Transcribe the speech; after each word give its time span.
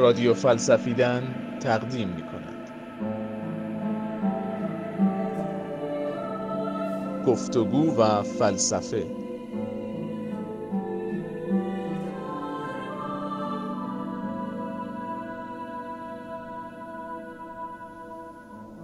رادیو 0.00 0.34
فلسفیدن 0.34 1.22
تقدیم 1.60 2.08
می 2.08 2.22
کند 2.22 2.70
گفتگو 7.26 7.96
و 7.96 8.22
فلسفه. 8.22 9.06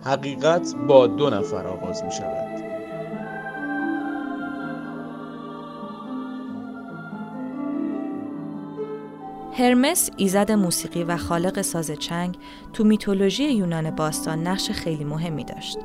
حقیقت 0.04 0.74
با 0.88 1.06
دو 1.06 1.30
نفر 1.30 1.66
آغاز 1.66 2.04
می 2.04 2.12
شود 2.12 2.65
هرمس 9.58 10.10
ایزد 10.16 10.52
موسیقی 10.52 11.04
و 11.04 11.16
خالق 11.16 11.62
ساز 11.62 11.90
چنگ 11.90 12.38
تو 12.72 12.84
میتولوژی 12.84 13.44
یونان 13.44 13.90
باستان 13.90 14.46
نقش 14.46 14.70
خیلی 14.70 15.04
مهمی 15.04 15.44
داشت. 15.44 15.78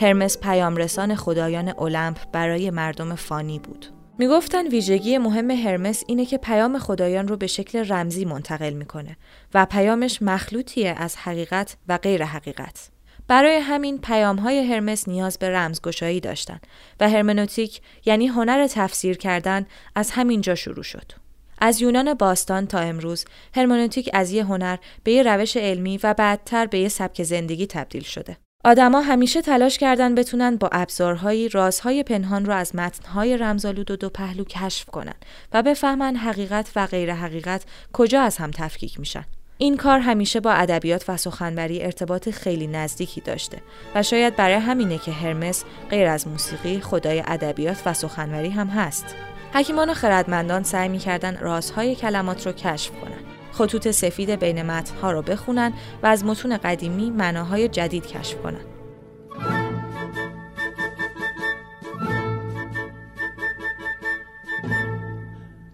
هرمس 0.00 0.38
پیامرسان 0.38 1.14
خدایان 1.14 1.74
المپ 1.78 2.18
برای 2.32 2.70
مردم 2.70 3.14
فانی 3.14 3.58
بود. 3.58 3.86
می‌گفتن 4.18 4.68
ویژگی 4.68 5.18
مهم 5.18 5.50
هرمس 5.50 6.04
اینه 6.06 6.24
که 6.24 6.38
پیام 6.38 6.78
خدایان 6.78 7.28
رو 7.28 7.36
به 7.36 7.46
شکل 7.46 7.92
رمزی 7.92 8.24
منتقل 8.24 8.72
می‌کنه 8.72 9.16
و 9.54 9.66
پیامش 9.66 10.22
مخلوطیه 10.22 10.94
از 10.96 11.16
حقیقت 11.16 11.76
و 11.88 11.98
غیر 11.98 12.24
حقیقت. 12.24 12.90
برای 13.28 13.56
همین 13.56 13.98
پیام 13.98 14.36
های 14.36 14.72
هرمس 14.72 15.08
نیاز 15.08 15.38
به 15.38 15.50
رمزگشایی 15.50 16.20
داشتند 16.20 16.66
و 17.00 17.10
هرمنوتیک 17.10 17.80
یعنی 18.04 18.26
هنر 18.26 18.66
تفسیر 18.66 19.16
کردن 19.16 19.66
از 19.94 20.10
همین 20.10 20.40
جا 20.40 20.54
شروع 20.54 20.82
شد. 20.82 21.27
از 21.60 21.80
یونان 21.80 22.14
باستان 22.14 22.66
تا 22.66 22.78
امروز 22.78 23.24
هرمنوتیک 23.54 24.10
از 24.12 24.30
یه 24.30 24.44
هنر 24.44 24.76
به 25.04 25.12
یه 25.12 25.22
روش 25.22 25.56
علمی 25.56 26.00
و 26.02 26.14
بعدتر 26.14 26.66
به 26.66 26.78
یه 26.78 26.88
سبک 26.88 27.22
زندگی 27.22 27.66
تبدیل 27.66 28.02
شده. 28.02 28.36
آدما 28.64 29.00
همیشه 29.00 29.42
تلاش 29.42 29.78
کردن 29.78 30.14
بتونن 30.14 30.56
با 30.56 30.68
ابزارهایی 30.72 31.48
رازهای 31.48 32.02
پنهان 32.02 32.44
رو 32.44 32.52
از 32.52 32.76
متنهای 32.76 33.36
رمزآلود 33.36 33.90
و 33.90 33.96
دو 33.96 34.08
پهلو 34.08 34.44
کشف 34.44 34.86
کنن 34.86 35.14
و 35.52 35.62
بفهمن 35.62 36.16
حقیقت 36.16 36.70
و 36.76 36.86
غیر 36.86 37.14
حقیقت 37.14 37.64
کجا 37.92 38.22
از 38.22 38.36
هم 38.36 38.50
تفکیک 38.50 39.00
میشن. 39.00 39.24
این 39.58 39.76
کار 39.76 39.98
همیشه 39.98 40.40
با 40.40 40.52
ادبیات 40.52 41.04
و 41.08 41.16
سخنوری 41.16 41.82
ارتباط 41.82 42.30
خیلی 42.30 42.66
نزدیکی 42.66 43.20
داشته 43.20 43.62
و 43.94 44.02
شاید 44.02 44.36
برای 44.36 44.54
همینه 44.54 44.98
که 44.98 45.12
هرمس 45.12 45.64
غیر 45.90 46.08
از 46.08 46.28
موسیقی 46.28 46.80
خدای 46.80 47.22
ادبیات 47.26 47.82
و 47.86 47.94
سخنوری 47.94 48.50
هم 48.50 48.66
هست. 48.66 49.14
حکیمان 49.54 49.90
و 49.90 49.94
خردمندان 49.94 50.62
سعی 50.62 50.88
می‌کردن 50.88 51.36
رازهای 51.36 51.94
کلمات 51.94 52.46
رو 52.46 52.52
کشف 52.52 52.90
کنند. 52.90 53.24
خطوط 53.52 53.90
سفید 53.90 54.30
بین 54.30 54.62
متنها 54.62 55.12
رو 55.12 55.22
بخونن 55.22 55.72
و 56.02 56.06
از 56.06 56.24
متون 56.24 56.56
قدیمی 56.56 57.10
معناهای 57.10 57.68
جدید 57.68 58.06
کشف 58.06 58.42
کنند. 58.42 58.64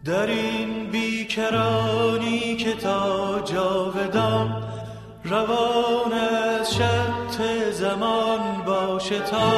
در 0.05 0.27
این 0.27 0.91
بیکرانی 0.91 2.57
که 2.57 2.73
تا 2.73 3.41
جاودان 3.41 4.65
روان 5.25 6.13
از 6.13 6.75
شط 6.75 7.43
زمان 7.73 8.65
باشه 8.67 9.21
تا 9.21 9.51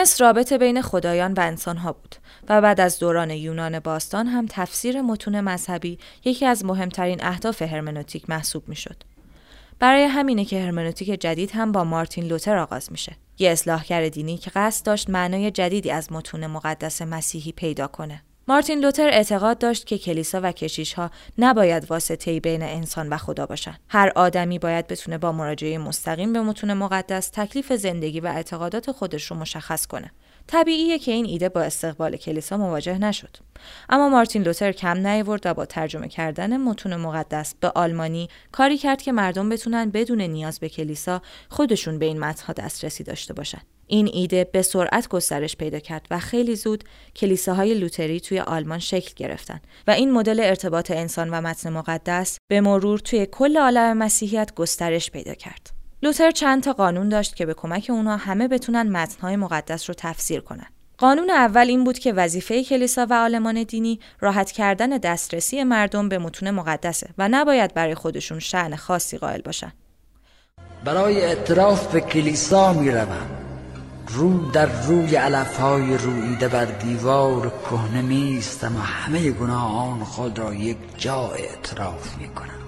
هرمس 0.00 0.20
رابطه 0.20 0.58
بین 0.58 0.82
خدایان 0.82 1.32
و 1.32 1.40
انسانها 1.40 1.92
بود 1.92 2.16
و 2.48 2.60
بعد 2.60 2.80
از 2.80 2.98
دوران 2.98 3.30
یونان 3.30 3.78
باستان 3.78 4.26
هم 4.26 4.46
تفسیر 4.50 5.02
متون 5.02 5.40
مذهبی 5.40 5.98
یکی 6.24 6.46
از 6.46 6.64
مهمترین 6.64 7.24
اهداف 7.24 7.62
هرمنوتیک 7.62 8.30
محسوب 8.30 8.68
می‌شد. 8.68 9.02
برای 9.78 10.02
همینه 10.02 10.44
که 10.44 10.62
هرمنوتیک 10.62 11.20
جدید 11.20 11.50
هم 11.50 11.72
با 11.72 11.84
مارتین 11.84 12.24
لوتر 12.24 12.56
آغاز 12.56 12.92
میشه. 12.92 13.16
یه 13.38 13.50
اصلاحگر 13.50 14.08
دینی 14.08 14.38
که 14.38 14.50
قصد 14.54 14.86
داشت 14.86 15.10
معنای 15.10 15.50
جدیدی 15.50 15.90
از 15.90 16.12
متون 16.12 16.46
مقدس 16.46 17.02
مسیحی 17.02 17.52
پیدا 17.52 17.86
کنه. 17.86 18.22
مارتین 18.50 18.80
لوتر 18.80 19.08
اعتقاد 19.08 19.58
داشت 19.58 19.86
که 19.86 19.98
کلیسا 19.98 20.40
و 20.42 20.52
کشیش 20.52 20.92
ها 20.94 21.10
نباید 21.38 21.90
واسطه 21.90 22.40
بین 22.40 22.62
انسان 22.62 23.08
و 23.08 23.16
خدا 23.16 23.46
باشن. 23.46 23.76
هر 23.88 24.12
آدمی 24.16 24.58
باید 24.58 24.86
بتونه 24.86 25.18
با 25.18 25.32
مراجعه 25.32 25.78
مستقیم 25.78 26.32
به 26.32 26.40
متون 26.40 26.74
مقدس 26.74 27.28
تکلیف 27.28 27.72
زندگی 27.72 28.20
و 28.20 28.26
اعتقادات 28.26 28.92
خودش 28.92 29.30
رو 29.30 29.36
مشخص 29.36 29.86
کنه. 29.86 30.10
طبیعیه 30.46 30.98
که 30.98 31.12
این 31.12 31.24
ایده 31.24 31.48
با 31.48 31.60
استقبال 31.60 32.16
کلیسا 32.16 32.56
مواجه 32.56 32.98
نشد. 32.98 33.36
اما 33.88 34.08
مارتین 34.08 34.42
لوتر 34.42 34.72
کم 34.72 35.06
نیورد 35.06 35.42
و 35.44 35.54
با 35.54 35.66
ترجمه 35.66 36.08
کردن 36.08 36.56
متون 36.56 36.96
مقدس 36.96 37.54
به 37.60 37.68
آلمانی 37.74 38.28
کاری 38.52 38.78
کرد 38.78 39.02
که 39.02 39.12
مردم 39.12 39.48
بتونن 39.48 39.90
بدون 39.90 40.20
نیاز 40.20 40.60
به 40.60 40.68
کلیسا 40.68 41.22
خودشون 41.48 41.98
به 41.98 42.06
این 42.06 42.18
متنها 42.20 42.52
دسترسی 42.52 43.04
داشته 43.04 43.34
باشن. 43.34 43.60
این 43.90 44.10
ایده 44.12 44.44
به 44.44 44.62
سرعت 44.62 45.08
گسترش 45.08 45.56
پیدا 45.56 45.78
کرد 45.78 46.06
و 46.10 46.18
خیلی 46.18 46.56
زود 46.56 46.84
کلیساهای 47.16 47.74
لوتری 47.74 48.20
توی 48.20 48.40
آلمان 48.40 48.78
شکل 48.78 49.12
گرفتن 49.16 49.60
و 49.86 49.90
این 49.90 50.12
مدل 50.12 50.40
ارتباط 50.40 50.90
انسان 50.90 51.30
و 51.30 51.40
متن 51.40 51.72
مقدس 51.72 52.38
به 52.48 52.60
مرور 52.60 52.98
توی 52.98 53.26
کل 53.26 53.56
عالم 53.56 53.96
مسیحیت 53.96 54.54
گسترش 54.54 55.10
پیدا 55.10 55.34
کرد. 55.34 55.70
لوتر 56.02 56.30
چند 56.30 56.62
تا 56.62 56.72
قانون 56.72 57.08
داشت 57.08 57.36
که 57.36 57.46
به 57.46 57.54
کمک 57.54 57.86
اونا 57.90 58.16
همه 58.16 58.48
بتونن 58.48 58.88
متنهای 58.88 59.36
مقدس 59.36 59.90
رو 59.90 59.94
تفسیر 59.98 60.40
کنن. 60.40 60.66
قانون 60.98 61.30
اول 61.30 61.66
این 61.68 61.84
بود 61.84 61.98
که 61.98 62.12
وظیفه 62.12 62.64
کلیسا 62.64 63.06
و 63.10 63.14
عالمان 63.14 63.62
دینی 63.62 64.00
راحت 64.20 64.50
کردن 64.50 64.88
دسترسی 64.88 65.64
مردم 65.64 66.08
به 66.08 66.18
متون 66.18 66.50
مقدسه 66.50 67.08
و 67.18 67.28
نباید 67.28 67.74
برای 67.74 67.94
خودشون 67.94 68.38
شعن 68.38 68.76
خاصی 68.76 69.18
قائل 69.18 69.40
باشن. 69.42 69.72
برای 70.84 71.20
اعتراف 71.20 71.92
به 71.92 72.00
کلیسا 72.00 72.72
می 72.72 72.90
رو 74.12 74.50
در 74.50 74.66
روی 74.66 75.16
علف 75.16 75.56
های 75.56 75.98
رویده 75.98 76.48
بر 76.48 76.64
دیوار 76.64 77.52
کهنه 77.70 78.02
میستم 78.02 78.76
و 78.76 78.80
همه 78.80 79.30
گناهان 79.30 80.04
خود 80.04 80.38
را 80.38 80.54
یک 80.54 80.76
جا 80.98 81.30
اعتراف 81.30 82.16
می 82.18 82.28
کنم 82.28 82.60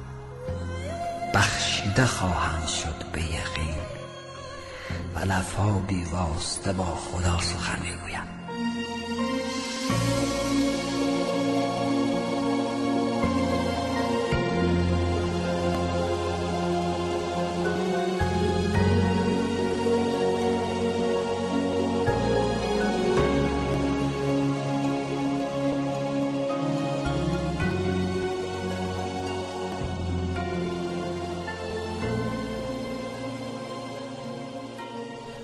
بخشیده 1.34 2.06
خواهم 2.06 2.66
شد 2.66 3.12
به 3.12 3.20
یقین. 3.22 3.82
و 5.14 5.19
لفها 5.19 5.78
بی 5.78 6.04
با 6.72 6.84
خدا 6.84 7.41
سخن 7.41 7.78
می‌گویم 7.82 8.11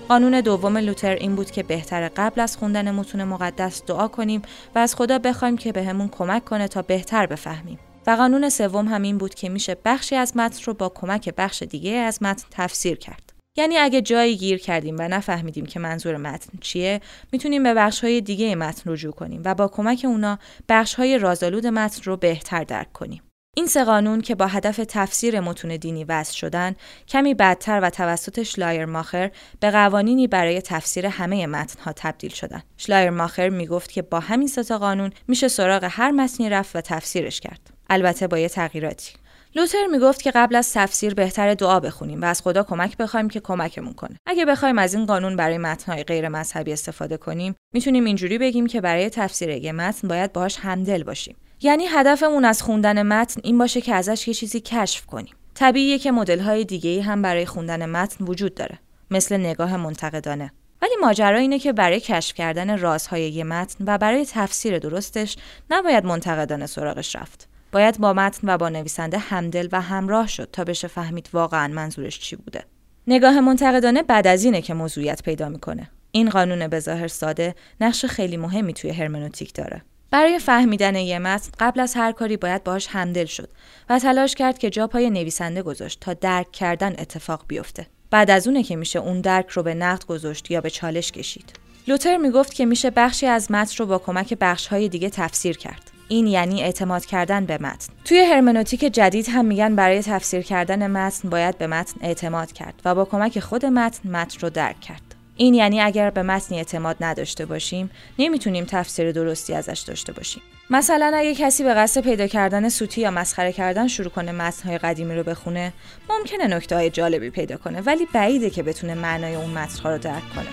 قانون 0.09 0.41
دوم 0.41 0.77
لوتر 0.77 1.15
این 1.15 1.35
بود 1.35 1.51
که 1.51 1.63
بهتر 1.63 2.07
قبل 2.07 2.41
از 2.41 2.57
خوندن 2.57 2.91
متون 2.91 3.23
مقدس 3.23 3.85
دعا 3.85 4.07
کنیم 4.07 4.41
و 4.75 4.79
از 4.79 4.95
خدا 4.95 5.19
بخوایم 5.19 5.57
که 5.57 5.71
بهمون 5.71 6.07
به 6.07 6.13
کمک 6.13 6.45
کنه 6.45 6.67
تا 6.67 6.81
بهتر 6.81 7.25
بفهمیم. 7.25 7.79
و 8.07 8.11
قانون 8.11 8.49
سوم 8.49 8.87
هم 8.87 9.01
این 9.01 9.17
بود 9.17 9.33
که 9.33 9.49
میشه 9.49 9.77
بخشی 9.85 10.15
از 10.15 10.37
متن 10.37 10.63
رو 10.65 10.73
با 10.73 10.89
کمک 10.89 11.33
بخش 11.37 11.63
دیگه 11.63 11.91
از 11.91 12.23
متن 12.23 12.47
تفسیر 12.51 12.97
کرد. 12.97 13.33
یعنی 13.57 13.77
اگه 13.77 14.01
جایی 14.01 14.37
گیر 14.37 14.57
کردیم 14.57 14.95
و 14.99 15.01
نفهمیدیم 15.01 15.65
که 15.65 15.79
منظور 15.79 16.17
متن 16.17 16.57
چیه، 16.61 17.01
می‌تونیم 17.31 17.63
به 17.63 17.73
بخش 17.73 18.03
های 18.03 18.21
دیگه 18.21 18.55
متن 18.55 18.91
رجوع 18.91 19.13
کنیم 19.13 19.41
و 19.45 19.55
با 19.55 19.67
کمک 19.67 20.01
اونا 20.05 20.39
بخش 20.69 20.93
های 20.93 21.17
رازآلود 21.17 21.67
متن 21.67 22.01
رو 22.03 22.17
بهتر 22.17 22.63
درک 22.63 22.93
کنیم. 22.93 23.21
این 23.59 23.67
سه 23.67 23.83
قانون 23.83 24.21
که 24.21 24.35
با 24.35 24.47
هدف 24.47 24.81
تفسیر 24.87 25.39
متون 25.39 25.77
دینی 25.77 26.03
وضع 26.03 26.33
شدن 26.33 26.75
کمی 27.07 27.33
بعدتر 27.33 27.79
و 27.83 27.89
توسط 27.89 28.43
شلایر 28.43 28.85
ماخر 28.85 29.31
به 29.59 29.71
قوانینی 29.71 30.27
برای 30.27 30.61
تفسیر 30.61 31.05
همه 31.05 31.47
متنها 31.47 31.93
تبدیل 31.95 32.31
شدن. 32.31 32.63
شلایر 32.77 33.09
ماخر 33.09 33.49
می 33.49 33.67
گفت 33.67 33.91
که 33.91 34.01
با 34.01 34.19
همین 34.19 34.47
سه 34.47 34.77
قانون 34.77 35.11
میشه 35.27 35.47
سراغ 35.47 35.87
هر 35.91 36.11
متنی 36.11 36.49
رفت 36.49 36.75
و 36.75 36.81
تفسیرش 36.81 37.39
کرد. 37.39 37.59
البته 37.89 38.27
با 38.27 38.37
یه 38.39 38.49
تغییراتی. 38.49 39.13
لوتر 39.55 39.87
می‌گفت 39.91 40.21
که 40.21 40.31
قبل 40.31 40.55
از 40.55 40.73
تفسیر 40.73 41.13
بهتر 41.13 41.53
دعا 41.53 41.79
بخونیم 41.79 42.21
و 42.21 42.25
از 42.25 42.41
خدا 42.41 42.63
کمک 42.63 42.97
بخوایم 42.97 43.29
که 43.29 43.39
کمکمون 43.39 43.93
کنه. 43.93 44.17
اگه 44.25 44.45
بخوایم 44.45 44.77
از 44.77 44.93
این 44.93 45.05
قانون 45.05 45.35
برای 45.35 45.57
متنهای 45.57 46.03
غیر 46.03 46.29
مذهبی 46.29 46.73
استفاده 46.73 47.17
کنیم، 47.17 47.55
می‌تونیم 47.73 48.05
اینجوری 48.05 48.37
بگیم 48.37 48.67
که 48.67 48.81
برای 48.81 49.09
تفسیر 49.09 49.49
یه 49.49 49.71
متن 49.71 50.07
باید 50.07 50.33
باهاش 50.33 50.57
همدل 50.59 51.03
باشیم. 51.03 51.35
یعنی 51.61 51.85
هدفمون 51.89 52.45
از 52.45 52.61
خوندن 52.61 53.03
متن 53.03 53.41
این 53.43 53.57
باشه 53.57 53.81
که 53.81 53.93
ازش 53.93 54.27
یه 54.27 54.33
چیزی 54.33 54.59
کشف 54.59 55.05
کنیم. 55.05 55.35
طبیعیه 55.53 55.99
که 55.99 56.11
مدل‌های 56.11 56.65
دیگه‌ای 56.65 56.99
هم 56.99 57.21
برای 57.21 57.45
خوندن 57.45 57.85
متن 57.85 58.25
وجود 58.25 58.55
داره، 58.55 58.79
مثل 59.11 59.37
نگاه 59.37 59.77
منتقدانه. 59.77 60.51
ولی 60.81 60.95
ماجرا 61.01 61.37
اینه 61.37 61.59
که 61.59 61.73
برای 61.73 61.99
کشف 61.99 62.35
کردن 62.35 62.77
رازهای 62.77 63.29
یه 63.29 63.43
متن 63.43 63.83
و 63.87 63.97
برای 63.97 64.25
تفسیر 64.25 64.79
درستش 64.79 65.37
نباید 65.69 66.05
منتقدانه 66.05 66.65
سراغش 66.65 67.15
رفت. 67.15 67.49
باید 67.71 67.97
با 67.97 68.13
متن 68.13 68.49
و 68.49 68.57
با 68.57 68.69
نویسنده 68.69 69.17
همدل 69.17 69.67
و 69.71 69.81
همراه 69.81 70.27
شد 70.27 70.49
تا 70.51 70.63
بشه 70.63 70.87
فهمید 70.87 71.29
واقعا 71.33 71.67
منظورش 71.67 72.19
چی 72.19 72.35
بوده. 72.35 72.63
نگاه 73.07 73.39
منتقدانه 73.39 74.03
بعد 74.03 74.27
از 74.27 74.43
اینه 74.43 74.61
که 74.61 74.73
موضوعیت 74.73 75.23
پیدا 75.23 75.49
می‌کنه. 75.49 75.89
این 76.11 76.29
قانون 76.29 76.67
به 76.67 76.79
ظاهر 76.79 77.07
ساده 77.07 77.55
نقش 77.81 78.05
خیلی 78.05 78.37
مهمی 78.37 78.73
توی 78.73 78.89
هرمنوتیک 78.89 79.53
داره. 79.53 79.81
برای 80.11 80.39
فهمیدن 80.39 80.95
یه 80.95 81.19
متن 81.19 81.49
قبل 81.59 81.79
از 81.79 81.95
هر 81.95 82.11
کاری 82.11 82.37
باید 82.37 82.63
باهاش 82.63 82.87
همدل 82.87 83.25
شد 83.25 83.49
و 83.89 83.99
تلاش 83.99 84.35
کرد 84.35 84.57
که 84.57 84.69
جا 84.69 84.87
پای 84.87 85.09
نویسنده 85.09 85.61
گذاشت 85.61 85.99
تا 85.99 86.13
درک 86.13 86.51
کردن 86.51 86.95
اتفاق 86.99 87.45
بیفته. 87.47 87.87
بعد 88.11 88.31
از 88.31 88.47
اونه 88.47 88.63
که 88.63 88.75
میشه 88.75 88.99
اون 88.99 89.21
درک 89.21 89.49
رو 89.49 89.63
به 89.63 89.73
نقد 89.73 90.05
گذاشت 90.05 90.51
یا 90.51 90.61
به 90.61 90.69
چالش 90.69 91.11
کشید. 91.11 91.53
لوتر 91.87 92.17
می‌گفت 92.17 92.53
که 92.53 92.65
میشه 92.65 92.89
بخشی 92.89 93.27
از 93.27 93.51
متن 93.51 93.75
رو 93.77 93.85
با 93.85 93.97
کمک 93.97 94.33
بخشهای 94.33 94.89
دیگه 94.89 95.09
تفسیر 95.09 95.57
کرد. 95.57 95.91
این 96.07 96.27
یعنی 96.27 96.63
اعتماد 96.63 97.05
کردن 97.05 97.45
به 97.45 97.57
متن. 97.57 97.93
توی 98.05 98.19
هرمنوتیک 98.19 98.79
جدید 98.79 99.29
هم 99.29 99.45
میگن 99.45 99.75
برای 99.75 100.03
تفسیر 100.03 100.41
کردن 100.41 100.87
متن 100.87 101.29
باید 101.29 101.57
به 101.57 101.67
متن 101.67 101.99
اعتماد 102.01 102.51
کرد 102.51 102.81
و 102.85 102.95
با 102.95 103.05
کمک 103.05 103.39
خود 103.39 103.65
متن 103.65 104.09
متن 104.09 104.39
رو 104.39 104.49
درک 104.49 104.81
کرد. 104.81 105.08
این 105.39 105.53
یعنی 105.53 105.81
اگر 105.81 106.09
به 106.09 106.23
متنی 106.23 106.57
اعتماد 106.57 106.95
نداشته 107.01 107.45
باشیم 107.45 107.89
نمی‌تونیم 108.19 108.65
تفسیر 108.65 109.11
درستی 109.11 109.53
ازش 109.53 109.79
داشته 109.79 110.13
باشیم. 110.13 110.41
مثلا 110.69 111.11
اگه 111.15 111.35
کسی 111.35 111.63
به 111.63 111.73
قصد 111.73 112.01
پیدا 112.01 112.27
کردن 112.27 112.69
سوتی 112.69 113.01
یا 113.01 113.11
مسخره 113.11 113.51
کردن 113.53 113.87
شروع 113.87 114.09
کنه 114.09 114.31
متنهای 114.31 114.77
قدیمی 114.77 115.15
رو 115.15 115.23
بخونه 115.23 115.73
ممکنه 116.09 116.47
نکته 116.47 116.75
های 116.75 116.89
جالبی 116.89 117.29
پیدا 117.29 117.57
کنه 117.57 117.81
ولی 117.81 118.07
بعیده 118.13 118.49
که 118.49 118.63
بتونه 118.63 118.93
معنای 118.93 119.35
اون 119.35 119.49
متنها 119.49 119.91
رو 119.91 119.97
درک 119.97 120.23
کنه. 120.35 120.49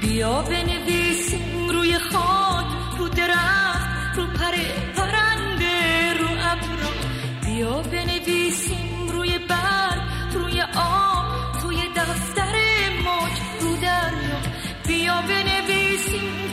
بیا 0.00 0.42
بنویسیم 0.42 1.68
روی 1.68 1.98
خاک 1.98 2.66
رو 2.98 3.08
درخت 3.08 4.16
رو 4.16 4.26
پر 4.26 4.54
پرنده 4.96 6.12
رو 6.18 6.28
ابرا 6.28 6.90
بیا 7.46 7.82
بنویسیم 7.82 8.41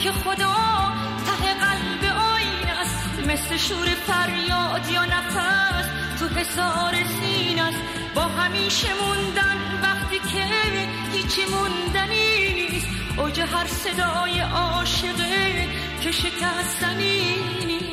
که 0.02 0.12
خدا 0.12 0.54
ته 1.26 1.54
قلب 1.54 2.04
آینه 2.04 2.80
است. 2.80 3.18
مثل 3.26 3.56
شور 3.56 3.86
فریاد 3.86 4.88
یا 4.90 5.04
نفس 5.04 5.86
تو 6.18 6.28
حسار 6.28 6.94
سین 6.94 7.60
است. 7.60 7.78
با 8.14 8.22
همیشه 8.22 8.88
موندن 8.94 9.56
وقتی 9.82 10.18
که 10.18 10.44
هیچی 11.12 11.40
موندنی 11.44 12.52
نیست. 12.54 12.86
اوج 13.18 13.40
هر 13.40 13.66
صدای 13.66 14.40
عاشقه 14.40 15.68
که 16.00 16.10
شکستنی 16.12 17.36
نیست 17.66 17.89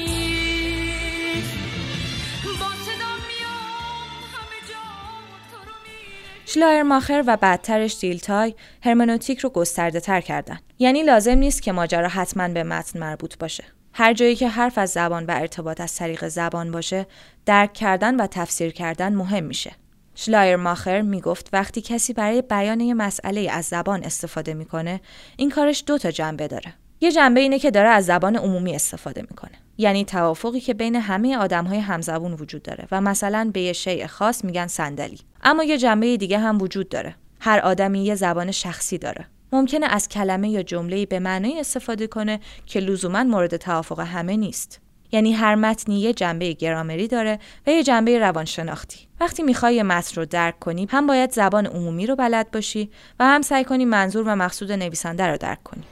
می‌بینم. 6.48 6.68
شلایر 6.68 6.84
ماخر 6.84 7.24
و 7.28 7.38
بعدترش 7.38 8.00
دیلتای 8.00 8.54
هرمنوتیک 8.84 9.40
رو 9.40 9.50
گسترده 9.50 10.00
تر 10.00 10.22
کردن. 10.22 10.60
یعنی 10.80 11.04
لازم 11.04 11.38
نیست 11.38 11.62
که 11.62 11.72
ماجرا 11.72 12.08
حتما 12.08 12.48
به 12.48 12.64
متن 12.64 13.00
مربوط 13.00 13.38
باشه. 13.38 13.64
هر 13.94 14.14
جایی 14.14 14.36
که 14.36 14.50
حرف 14.50 14.78
از 14.78 14.90
زبان 14.90 15.26
و 15.26 15.32
ارتباط 15.32 15.82
از 15.82 15.96
طریق 15.96 16.28
زبان 16.28 16.72
باشه، 16.72 17.06
درک 17.46 17.74
کردن 17.74 18.16
و 18.16 18.28
تفسیر 18.28 18.72
کردن 18.72 19.16
مهم 19.16 19.44
میشه. 19.44 19.72
شلایر 20.16 20.56
ماخر 20.56 21.02
می‌گفت 21.02 21.50
وقتی 21.54 21.82
کسی 21.82 22.14
برای 22.14 22.42
بیان 22.42 22.80
یه 22.80 22.94
مسئله 22.94 23.50
از 23.52 23.66
زبان 23.66 24.04
استفاده 24.04 24.54
می‌کنه، 24.54 25.02
این 25.38 25.50
کارش 25.50 25.84
دو 25.88 25.98
تا 25.98 26.12
جنبه 26.12 26.48
داره. 26.48 26.74
یه 27.02 27.12
جنبه 27.12 27.40
اینه 27.40 27.60
که 27.60 27.72
داره 27.72 27.90
از 27.90 28.06
زبان 28.06 28.36
عمومی 28.36 28.76
استفاده 28.76 29.22
می‌کنه. 29.22 29.58
یعنی 29.78 30.06
توافقی 30.06 30.60
که 30.60 30.74
بین 30.74 30.96
همه 30.96 31.38
آدمهای 31.38 31.80
همزبون 31.80 32.34
وجود 32.34 32.64
داره 32.64 32.88
و 32.92 33.02
مثلا 33.02 33.50
به 33.54 33.62
یه 33.62 33.74
شیء 33.74 34.08
خاص 34.08 34.46
میگن 34.46 34.68
صندلی. 34.68 35.20
اما 35.44 35.64
یه 35.64 35.78
جنبه 35.78 36.18
دیگه 36.18 36.40
هم 36.40 36.62
وجود 36.62 36.90
داره. 36.90 37.16
هر 37.40 37.60
آدمی 37.60 38.04
یه 38.06 38.16
زبان 38.16 38.52
شخصی 38.52 38.98
داره. 38.98 39.26
ممکنه 39.52 39.86
از 39.86 40.10
کلمه 40.10 40.50
یا 40.50 40.64
جمله‌ای 40.64 41.06
به 41.06 41.20
معنای 41.20 41.60
استفاده 41.60 42.08
کنه 42.08 42.40
که 42.66 42.80
لزوما 42.80 43.24
مورد 43.24 43.58
توافق 43.58 44.00
همه 44.00 44.38
نیست. 44.38 44.82
یعنی 45.12 45.34
هر 45.34 45.56
متنی 45.56 46.00
یه 46.00 46.14
جنبه 46.14 46.54
گرامری 46.54 47.08
داره 47.08 47.40
و 47.68 47.70
یه 47.70 47.84
جنبه 47.84 48.20
روانشناختی. 48.20 49.00
وقتی 49.20 49.44
می‌خوای 49.44 49.76
یه 49.76 49.84
متن 49.84 50.22
رو 50.22 50.26
درک 50.26 50.60
کنی، 50.60 50.88
هم 50.90 51.08
باید 51.08 51.32
زبان 51.32 51.66
عمومی 51.66 52.08
رو 52.08 52.16
بلد 52.16 52.52
باشی 52.52 52.92
و 53.20 53.26
هم 53.26 53.42
سعی 53.42 53.64
کنی 53.64 53.86
منظور 53.86 54.28
و 54.28 54.36
مقصود 54.36 54.72
نویسنده 54.72 55.28
رو 55.28 55.38
درک 55.38 55.64
کنی. 55.64 55.84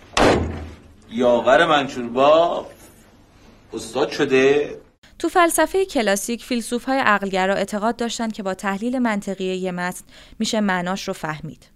یاور 1.12 1.66
منشوربا 1.66 2.66
استاد 3.76 4.10
شده 4.10 4.78
تو 5.20 5.30
فلسفه 5.30 5.86
کلاسیک 5.86 6.44
فیلسوف‌های 6.44 7.00
عقلگرا 7.00 7.56
اعتقاد 7.56 7.96
داشتند 7.96 8.34
که 8.34 8.44
با 8.44 8.54
تحلیل 8.54 9.00
منطقی 9.00 9.56
یه 9.56 9.72
متن 9.72 10.04
میشه 10.40 10.62
معناش 10.62 11.08
رو 11.08 11.14
فهمید. 11.14 11.70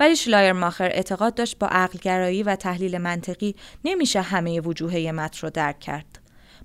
ولی 0.00 0.16
شلایر 0.16 0.52
ماخر 0.52 0.84
اعتقاد 0.84 1.34
داشت 1.34 1.58
با 1.58 1.66
عقلگرایی 1.66 2.42
و 2.42 2.56
تحلیل 2.56 2.98
منطقی 2.98 3.54
نمیشه 3.84 4.20
همه 4.20 4.60
وجوه 4.60 5.00
یه 5.00 5.12
متن 5.12 5.38
رو 5.42 5.50
درک 5.50 5.80
کرد. 5.80 6.18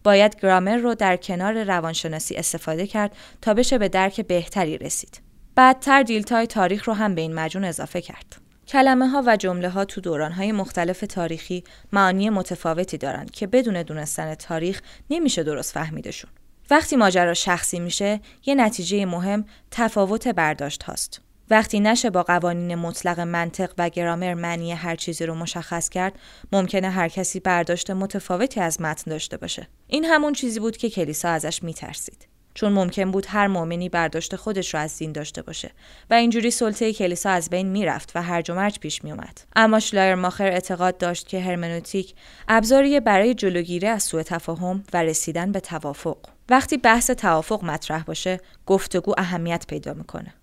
باید 0.04 0.42
گرامر 0.42 0.78
رو 0.78 0.96
در 0.96 1.18
کنار 1.18 1.64
روانشناسی 1.64 2.36
استفاده 2.36 2.88
کرد 2.88 3.16
تا 3.42 3.54
بشه 3.54 3.78
به 3.78 3.90
درک 3.90 4.22
بهتری 4.22 4.78
رسید. 4.78 5.22
بعدتر 5.56 6.04
دیلتای 6.04 6.48
تاریخ 6.48 6.88
رو 6.88 6.94
هم 6.94 7.16
به 7.16 7.22
این 7.22 7.34
مجون 7.34 7.64
اضافه 7.64 8.02
کرد. 8.02 8.41
کلمه 8.72 9.08
ها 9.08 9.24
و 9.26 9.38
جمله 9.38 9.70
ها 9.70 9.86
تو 9.86 10.02
دوران 10.02 10.32
های 10.32 10.52
مختلف 10.52 11.04
تاریخی 11.10 11.64
معانی 11.92 12.30
متفاوتی 12.30 12.98
دارند 12.98 13.32
که 13.32 13.48
بدون 13.48 13.84
دونستن 13.84 14.36
تاریخ 14.36 14.82
نمیشه 15.10 15.44
درست 15.44 15.74
فهمیدشون. 15.74 16.32
وقتی 16.70 16.96
ماجرا 16.96 17.34
شخصی 17.34 17.80
میشه، 17.80 18.20
یه 18.46 18.56
نتیجه 18.56 19.06
مهم 19.06 19.46
تفاوت 19.72 20.28
برداشت 20.28 20.84
هاست. 20.84 21.22
وقتی 21.50 21.80
نشه 21.80 22.10
با 22.10 22.24
قوانین 22.24 22.76
مطلق 22.76 23.20
منطق 23.20 23.74
و 23.78 23.90
گرامر 23.90 24.34
معنی 24.34 24.72
هر 24.72 24.96
چیزی 24.96 25.26
رو 25.26 25.36
مشخص 25.36 25.90
کرد، 25.90 26.20
ممکنه 26.52 26.90
هر 26.90 27.08
کسی 27.08 27.40
برداشت 27.40 27.92
متفاوتی 27.92 28.60
از 28.60 28.82
متن 28.82 29.12
داشته 29.12 29.38
باشه. 29.38 29.68
این 29.88 30.06
همون 30.06 30.34
چیزی 30.34 30.60
بود 30.60 30.78
که 30.78 30.90
کلیسا 30.90 31.30
ازش 31.30 31.64
میترسید. 31.64 32.31
چون 32.54 32.74
ممکن 32.74 33.12
بود 33.12 33.26
هر 33.30 33.48
مؤمنی 33.48 33.90
برداشت 33.90 34.36
خودش 34.36 34.74
رو 34.74 34.80
از 34.80 34.98
دین 34.98 35.12
داشته 35.12 35.42
باشه. 35.42 35.72
و 36.10 36.14
اینجوری 36.14 36.52
سلطه 36.52 36.94
کلیسا 36.94 37.30
از 37.30 37.50
بین 37.50 37.68
می‌رفت 37.68 38.12
و 38.16 38.22
هرج 38.22 38.52
و 38.52 38.54
مرج 38.54 38.80
پیش 38.80 39.04
میومد 39.04 39.42
اما 39.56 39.80
شلایر 39.80 40.16
ماخر 40.16 40.48
اعتقاد 40.48 40.98
داشت 40.98 41.28
که 41.28 41.40
هرمنوتیک 41.40 42.14
ابزاری 42.48 43.00
برای 43.00 43.34
جلوگیری 43.34 43.88
از 43.88 44.04
سوء 44.04 44.24
تفاهم 44.24 44.84
و 44.94 45.04
رسیدن 45.04 45.52
به 45.52 45.60
توافق. 45.60 46.18
وقتی 46.50 46.78
بحث 46.78 47.12
توافق 47.12 47.64
مطرح 47.64 48.04
باشه 48.04 48.40
گفتگو 48.66 49.14
اهمیت 49.18 49.66
پیدا 49.68 49.94
می‌کنه. 49.94 50.34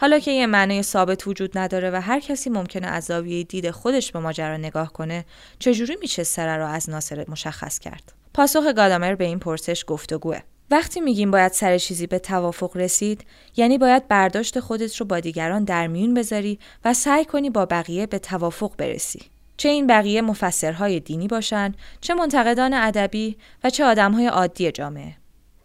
حالا 0.00 0.18
که 0.18 0.30
یه 0.30 0.46
معنای 0.46 0.82
ثابت 0.82 1.26
وجود 1.26 1.58
نداره 1.58 1.90
و 1.90 2.00
هر 2.00 2.20
کسی 2.20 2.50
ممکنه 2.50 2.86
از 2.86 3.04
زاویه 3.04 3.44
دید 3.44 3.70
خودش 3.70 4.12
به 4.12 4.18
ماجرا 4.18 4.56
نگاه 4.56 4.92
کنه 4.92 5.24
چجوری 5.58 5.96
میشه 6.00 6.24
سره 6.24 6.56
رو 6.56 6.66
از 6.66 6.90
ناصر 6.90 7.24
مشخص 7.28 7.78
کرد؟ 7.78 8.12
پاسخ 8.34 8.62
گادامر 8.76 9.14
به 9.14 9.24
این 9.24 9.38
پرسش 9.38 9.84
گفتگوه 9.86 10.40
وقتی 10.70 11.00
میگیم 11.00 11.30
باید 11.30 11.52
سر 11.52 11.78
چیزی 11.78 12.06
به 12.06 12.18
توافق 12.18 12.76
رسید 12.76 13.24
یعنی 13.56 13.78
باید 13.78 14.08
برداشت 14.08 14.60
خودت 14.60 14.96
رو 14.96 15.06
با 15.06 15.20
دیگران 15.20 15.64
در 15.64 15.86
میون 15.86 16.14
بذاری 16.14 16.58
و 16.84 16.94
سعی 16.94 17.24
کنی 17.24 17.50
با 17.50 17.66
بقیه 17.66 18.06
به 18.06 18.18
توافق 18.18 18.72
برسی. 18.76 19.22
چه 19.56 19.68
این 19.68 19.86
بقیه 19.86 20.22
مفسرهای 20.22 21.00
دینی 21.00 21.28
باشن 21.28 21.74
چه 22.00 22.14
منتقدان 22.14 22.74
ادبی 22.74 23.36
و 23.64 23.70
چه 23.70 23.84
آدمهای 23.84 24.26
عادی 24.26 24.72
جامعه. 24.72 25.14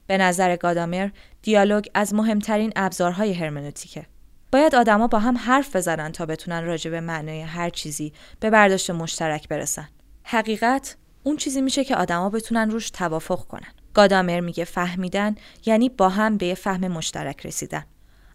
به 0.08 0.18
نظر 0.18 0.56
گادامر 0.56 1.10
دیالوگ 1.42 1.86
از 1.94 2.14
مهمترین 2.14 2.74
ابزارهای 2.76 3.34
هرمنوتیکه. 3.34 4.06
باید 4.52 4.76
آدما 4.76 5.08
با 5.08 5.20
هم 5.20 5.38
حرف 5.38 5.76
بزنن 5.76 6.12
تا 6.12 6.26
بتونن 6.26 6.64
راجع 6.64 6.92
به 6.92 7.02
معنای 7.02 7.42
هر 7.42 7.70
چیزی 7.70 8.14
به 8.40 8.50
برداشت 8.50 8.90
مشترک 8.90 9.48
برسن. 9.48 9.88
حقیقت 10.24 10.96
اون 11.24 11.38
چیزی 11.38 11.62
میشه 11.62 11.84
که 11.84 11.96
آدما 11.96 12.30
بتونن 12.30 12.72
روش 12.72 12.90
توافق 12.90 13.48
کنن. 13.48 13.85
گادامر 13.96 14.40
میگه 14.40 14.64
فهمیدن 14.64 15.36
یعنی 15.66 15.90
با 15.90 16.10
هم 16.10 16.38
به 16.38 16.56
فهم 16.56 16.88
مشترک 16.88 17.46
رسیدن. 17.46 17.86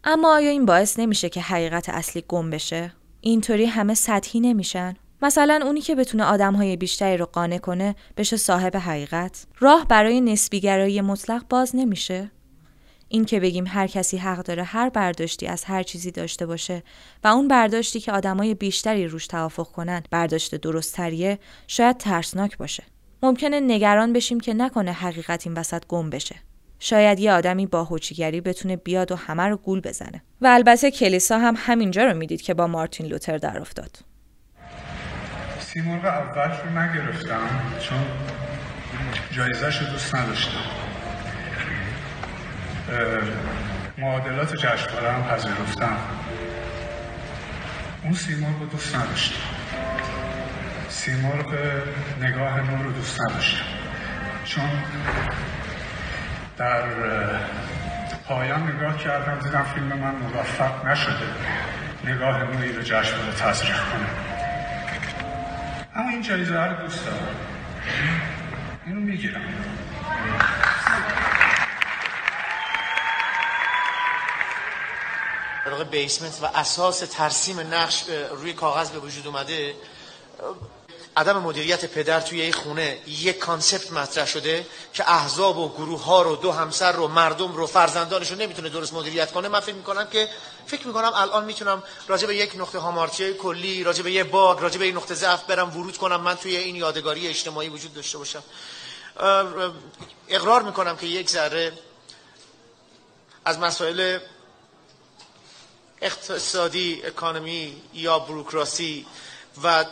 اما 0.05 0.35
آیا 0.35 0.50
این 0.50 0.67
باعث 0.67 0.99
نمیشه 0.99 1.29
که 1.29 1.40
حقیقت 1.40 1.88
اصلی 1.88 2.25
گم 2.29 2.50
بشه؟ 2.50 2.93
اینطوری 3.21 3.64
همه 3.64 3.95
سطحی 3.95 4.40
نمیشن؟ 4.40 4.95
مثلا 5.23 5.61
اونی 5.64 5.81
که 5.81 5.95
بتونه 5.95 6.25
آدمهای 6.25 6.76
بیشتری 6.76 7.17
رو 7.17 7.26
قانع 7.26 7.59
کنه 7.59 7.95
بشه 8.17 8.37
صاحب 8.37 8.76
حقیقت 8.76 9.47
راه 9.59 9.87
برای 9.88 10.21
نسبیگرایی 10.21 11.00
مطلق 11.00 11.49
باز 11.49 11.76
نمیشه 11.76 12.31
این 13.09 13.25
که 13.25 13.40
بگیم 13.40 13.64
هر 13.67 13.87
کسی 13.87 14.17
حق 14.17 14.43
داره 14.43 14.62
هر 14.62 14.88
برداشتی 14.88 15.47
از 15.47 15.64
هر 15.64 15.83
چیزی 15.83 16.11
داشته 16.11 16.47
باشه 16.47 16.83
و 17.25 17.29
اون 17.29 17.49
برداشتی 17.49 18.00
که 18.00 18.12
آدمای 18.12 18.55
بیشتری 18.55 19.07
روش 19.07 19.26
توافق 19.26 19.67
کنن 19.67 20.02
برداشت 20.11 20.55
درستتریه 20.55 21.38
شاید 21.67 21.97
ترسناک 21.99 22.59
باشه 22.59 22.83
ممکنه 23.23 23.61
نگران 23.61 24.12
بشیم 24.12 24.41
که 24.41 24.55
نکنه 24.55 24.93
حقیقت 24.93 25.47
این 25.47 25.59
وسط 25.59 25.87
گم 25.89 26.11
بشه. 26.11 26.37
شاید 26.79 27.21
یه 27.21 27.33
آدمی 27.33 27.67
با 27.67 27.85
هوچیگری 27.85 28.41
بتونه 28.41 28.77
بیاد 28.77 29.12
و 29.12 29.17
همه 29.17 29.43
رو 29.43 29.57
گول 29.57 29.81
بزنه. 29.81 30.23
و 30.41 30.47
البته 30.47 30.91
کلیسا 30.91 31.39
هم 31.39 31.55
همینجا 31.59 32.05
رو 32.05 32.17
می‌دید 32.17 32.43
که 32.43 32.55
با 32.55 32.67
مارتین 32.67 33.07
لوتر 33.07 33.39
در 33.39 33.59
افتاد. 33.59 33.99
سیمرغ 35.61 36.05
اول 36.05 36.50
رو 36.50 36.79
نگرفتم 36.79 37.49
چون 37.81 37.99
جایزش 39.31 39.83
رو 39.83 39.87
دوست 39.87 40.15
نداشتم. 40.15 40.59
معادلات 43.99 44.55
جشنواره 44.55 45.12
هم 45.12 45.23
پذیرفتم. 45.23 45.97
اون 48.05 48.12
سیمرغ 48.12 48.61
رو 48.61 48.67
دوست 48.67 48.97
نداشتم. 48.97 49.60
سیمرغ 51.00 51.54
نگاه 52.21 52.61
نور 52.61 52.85
رو 52.85 52.92
دوست 52.92 53.21
نداشتم. 53.21 53.64
چون 54.45 54.71
در 56.59 56.83
پایان 58.28 58.76
نگاه 58.76 58.99
کردم 58.99 59.38
دیدم 59.38 59.62
فیلم 59.62 59.87
من 59.87 60.14
موفق 60.14 60.87
نشده. 60.87 61.26
نگاه 62.04 62.45
نوری 62.45 62.73
رو 62.73 62.83
جشنواره 62.83 63.33
تزریق 63.38 63.76
کنه 63.76 64.09
اما 65.97 66.11
این 66.11 66.23
جایزه 66.23 66.64
رو 66.64 66.83
دوست 66.83 67.04
دارم. 67.04 67.37
اینو 68.87 69.00
می‌گیرم. 69.00 69.42
basement 75.90 76.38
و 76.42 76.59
اساس 76.59 76.99
ترسیم 76.99 77.61
نقش 77.61 78.04
روی 78.40 78.52
کاغذ 78.52 78.90
به 78.90 78.99
وجود 78.99 79.26
اومده 79.26 79.75
عدم 81.17 81.38
مدیریت 81.38 81.85
پدر 81.85 82.21
توی 82.21 82.40
این 82.40 82.52
خونه 82.52 82.99
یک 83.07 83.38
concept 83.38 83.93
مطرح 83.93 84.26
شده 84.26 84.67
که 84.95 85.11
احزاب 85.11 85.59
و 85.59 85.69
گروه 85.69 86.05
ها 86.05 86.23
رو 86.23 86.37
دو 86.37 86.52
همسر 86.52 86.93
رو 86.93 87.09
مردم 87.09 87.52
رو 87.52 87.67
فرزندانش 87.67 88.31
رو 88.31 88.37
نمی‌تونه 88.37 88.69
درست 88.69 88.93
مدیریت 88.93 89.33
کنه. 89.33 89.49
من 89.49 89.61
فکر 89.61 89.75
می‌کنم 89.75 90.07
که 90.07 90.29
فکر 90.67 90.87
می‌کنم 90.87 91.12
الان 91.14 91.45
می‌تونم 91.45 91.83
راجع 92.09 92.26
به 92.26 92.37
یک 92.37 92.52
نقطه 92.57 92.79
هامارچی 92.79 93.35
کلی 93.35 93.85
راجع 93.85 94.02
به 94.02 94.12
یه 94.12 94.25
باگ 94.25 94.61
راجع 94.61 94.79
به 94.79 94.88
یک 94.88 94.97
نقطه 94.97 95.14
ضعف 95.14 95.45
برم 95.45 95.76
ورود 95.76 95.97
کنم. 95.97 96.21
من 96.21 96.37
توی 96.37 96.57
این 96.57 96.76
یادگاری 96.76 97.29
اجتماعی 97.29 97.69
وجود 97.69 97.95
داشته 97.95 98.19
باشم. 98.19 98.43
اقرار 100.29 100.62
می‌کنم 100.62 100.97
که 100.97 101.07
یک 101.07 101.31
ذره 101.31 101.73
از 103.45 103.59
مسائل 103.59 104.19
اقتصادی 106.00 107.02
اکانومی 107.05 107.83
یا 107.95 108.19
بروکراسی 108.19 109.07
و 109.62 109.85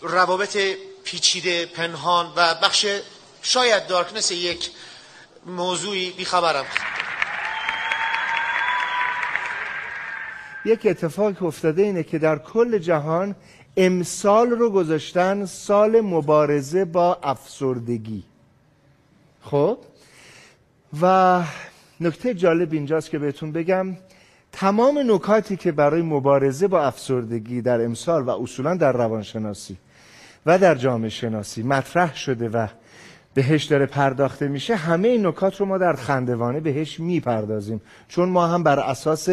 روابط 0.00 0.58
پیچیده 1.04 1.66
پنهان 1.66 2.26
و 2.36 2.54
بخش 2.62 2.86
شاید 3.42 3.86
دارکنس 3.86 4.30
یک 4.30 4.70
موضوعی 5.46 6.10
بیخبرم 6.10 6.64
یک 10.64 10.86
اتفاق 10.86 11.42
افتاده 11.42 11.82
اینه 11.82 12.02
که 12.02 12.18
در 12.18 12.38
کل 12.38 12.78
جهان 12.78 13.36
امسال 13.76 14.50
رو 14.50 14.70
گذاشتن 14.70 15.44
سال 15.46 16.00
مبارزه 16.00 16.84
با 16.84 17.18
افسردگی. 17.22 18.24
خب؟ 19.42 19.78
و 21.02 21.42
نکته 22.00 22.34
جالب 22.34 22.72
اینجاست 22.72 23.10
که 23.10 23.18
بهتون 23.18 23.52
بگم 23.52 23.96
تمام 24.52 25.12
نکاتی 25.12 25.56
که 25.56 25.72
برای 25.72 26.02
مبارزه 26.02 26.68
با 26.68 26.82
افسردگی 26.82 27.62
در 27.62 27.84
امسال 27.84 28.22
و 28.22 28.30
اصولا 28.30 28.74
در 28.74 28.92
روانشناسی 28.92 29.76
و 30.48 30.58
در 30.58 30.74
جامعه 30.74 31.08
شناسی 31.08 31.62
مطرح 31.62 32.16
شده 32.16 32.48
و 32.48 32.66
بهش 33.34 33.64
داره 33.64 33.86
پرداخته 33.86 34.48
میشه 34.48 34.76
همه 34.76 35.08
این 35.08 35.26
نکات 35.26 35.56
رو 35.56 35.66
ما 35.66 35.78
در 35.78 35.92
خندوانه 35.92 36.60
بهش 36.60 37.00
می‌پردازیم. 37.00 37.80
چون 38.08 38.28
ما 38.28 38.46
هم 38.46 38.62
بر 38.62 38.80
اساس 38.80 39.28